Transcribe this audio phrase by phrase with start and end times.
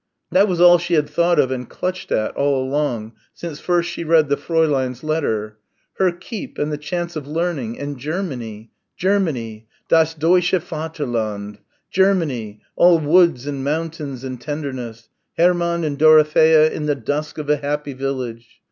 [0.31, 4.03] That was all she had thought of and clutched at all along, since first she
[4.03, 5.59] read the Fräulein's letter.
[5.99, 7.77] Her keep and the chance of learning...
[7.79, 11.59] and Germany Germany, das deutsche Vaterland
[11.91, 17.57] Germany, all woods and mountains and tenderness Hermann and Dorothea in the dusk of a
[17.57, 18.59] happy village.